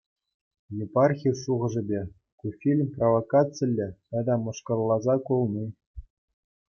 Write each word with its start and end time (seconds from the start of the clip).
Епархи 0.85 1.29
шухашӗпе, 1.41 2.01
ку 2.39 2.45
фильм 2.59 2.87
провокациллӗ 2.95 3.87
тата 4.09 4.35
мӑшкӑлласа 4.43 5.15
кулни. 5.25 5.65